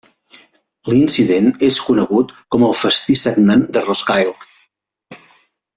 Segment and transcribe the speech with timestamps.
[0.93, 5.23] L'incident és conegut com el Festí sagnant de Roskilde.